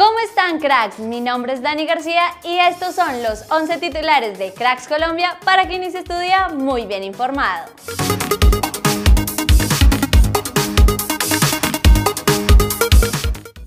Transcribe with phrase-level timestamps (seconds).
[0.00, 0.98] ¿Cómo están cracks?
[0.98, 5.68] Mi nombre es Dani García y estos son los 11 titulares de Cracks Colombia para
[5.68, 7.66] que inicie tu día muy bien informado.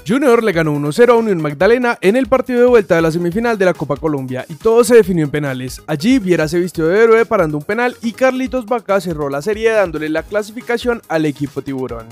[0.07, 3.60] Junior le ganó 1-0 a Unión Magdalena en el partido de vuelta de la semifinal
[3.60, 5.84] de la Copa Colombia y todo se definió en penales.
[5.86, 9.70] Allí Viera se vistió de héroe parando un penal y Carlitos Vaca cerró la serie
[9.70, 12.08] dándole la clasificación al equipo tiburón.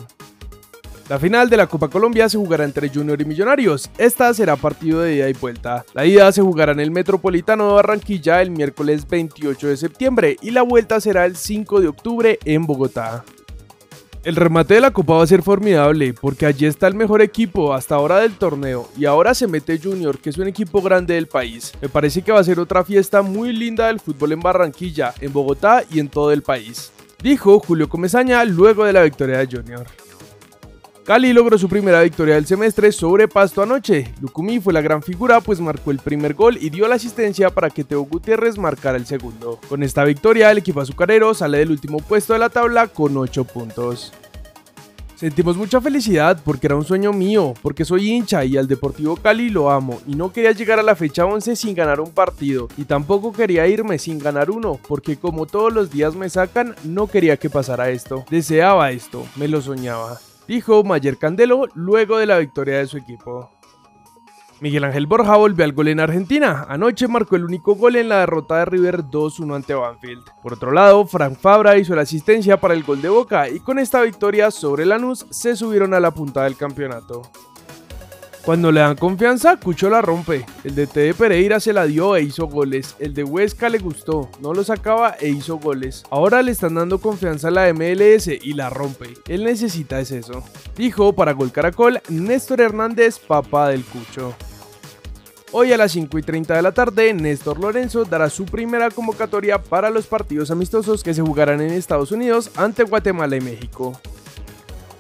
[1.09, 3.89] La final de la Copa Colombia se jugará entre Junior y Millonarios.
[3.97, 5.83] Esta será partido de ida y vuelta.
[5.93, 10.51] La ida se jugará en el Metropolitano de Barranquilla el miércoles 28 de septiembre y
[10.51, 13.25] la vuelta será el 5 de octubre en Bogotá.
[14.23, 17.73] El remate de la Copa va a ser formidable porque allí está el mejor equipo
[17.73, 21.27] hasta ahora del torneo y ahora se mete Junior que es un equipo grande del
[21.27, 21.73] país.
[21.81, 25.33] Me parece que va a ser otra fiesta muy linda del fútbol en Barranquilla, en
[25.33, 26.91] Bogotá y en todo el país.
[27.23, 29.87] Dijo Julio Comesaña luego de la victoria de Junior.
[31.03, 34.13] Cali logró su primera victoria del semestre sobre Pasto anoche.
[34.21, 37.71] Lucumí fue la gran figura pues marcó el primer gol y dio la asistencia para
[37.71, 39.59] que Teo Gutiérrez marcara el segundo.
[39.67, 43.45] Con esta victoria el equipo azucarero sale del último puesto de la tabla con 8
[43.45, 44.13] puntos.
[45.15, 49.49] Sentimos mucha felicidad porque era un sueño mío, porque soy hincha y al Deportivo Cali
[49.49, 52.85] lo amo y no quería llegar a la fecha 11 sin ganar un partido y
[52.85, 57.37] tampoco quería irme sin ganar uno porque como todos los días me sacan no quería
[57.37, 60.19] que pasara esto, deseaba esto, me lo soñaba
[60.51, 63.49] dijo Mayer Candelo luego de la victoria de su equipo.
[64.59, 66.65] Miguel Ángel Borja volvió al gol en Argentina.
[66.67, 70.23] Anoche marcó el único gol en la derrota de River 2-1 ante Banfield.
[70.43, 73.79] Por otro lado, Frank Fabra hizo la asistencia para el gol de Boca y con
[73.79, 77.21] esta victoria sobre Lanús se subieron a la punta del campeonato.
[78.45, 80.45] Cuando le dan confianza, Cucho la rompe.
[80.63, 82.95] El de de Pereira se la dio e hizo goles.
[82.97, 86.03] El de Huesca le gustó, no lo sacaba e hizo goles.
[86.09, 89.13] Ahora le están dando confianza a la MLS y la rompe.
[89.27, 90.43] Él necesita es eso.
[90.75, 94.33] Dijo para Gol Caracol Néstor Hernández, papá del Cucho.
[95.51, 99.61] Hoy a las 5 y 30 de la tarde, Néstor Lorenzo dará su primera convocatoria
[99.61, 103.99] para los partidos amistosos que se jugarán en Estados Unidos ante Guatemala y México.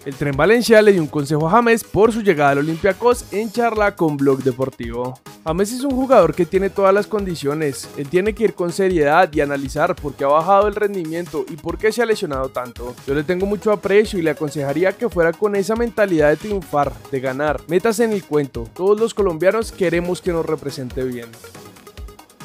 [0.03, 3.51] El Tren Valencia le dio un consejo a James por su llegada al Olympiacos en
[3.51, 5.19] charla con Blog Deportivo.
[5.45, 9.31] James es un jugador que tiene todas las condiciones, él tiene que ir con seriedad
[9.31, 12.95] y analizar por qué ha bajado el rendimiento y por qué se ha lesionado tanto.
[13.05, 16.91] Yo le tengo mucho aprecio y le aconsejaría que fuera con esa mentalidad de triunfar,
[17.11, 17.61] de ganar.
[17.67, 21.29] Metas en el cuento, todos los colombianos queremos que nos represente bien.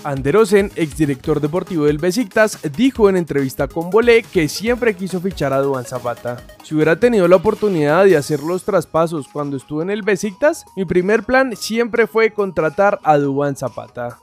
[0.04, 5.60] Anderosen, exdirector deportivo del Besiktas, dijo en entrevista con Bolé que siempre quiso fichar a
[5.60, 6.42] Duan Zapata.
[6.62, 10.84] Si hubiera tenido la oportunidad de hacer los traspasos cuando estuve en el Besiktas, mi
[10.84, 14.18] primer plan siempre fue contratar a Duan Zapata.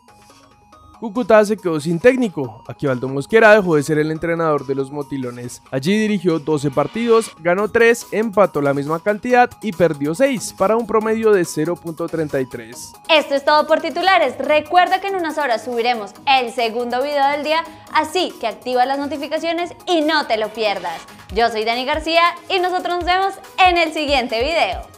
[1.03, 2.64] Cúcuta se quedó sin técnico.
[2.66, 5.62] Aquivaldo Mosquera dejó de ser el entrenador de los Motilones.
[5.69, 10.88] Allí dirigió 12 partidos, ganó 3, empató la misma cantidad y perdió 6 para un
[10.88, 12.94] promedio de 0.33.
[13.09, 14.38] Esto es todo por titulares.
[14.38, 18.97] Recuerda que en unas horas subiremos el segundo video del día, así que activa las
[18.97, 21.02] notificaciones y no te lo pierdas.
[21.36, 23.34] Yo soy Dani García y nosotros nos vemos
[23.68, 24.93] en el siguiente video.